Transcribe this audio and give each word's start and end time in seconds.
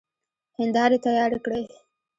هيندارې 0.57 0.97
تيارې 1.05 1.37
کړئ! 1.45 1.63